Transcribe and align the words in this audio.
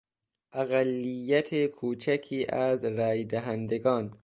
اقلیت 0.53 1.65
کوچکی 1.65 2.45
از 2.47 2.85
رای 2.85 3.23
دهندگان 3.23 4.17